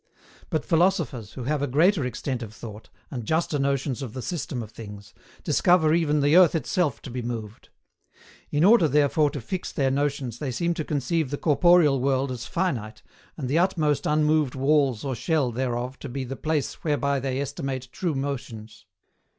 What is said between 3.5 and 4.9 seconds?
notions of the system of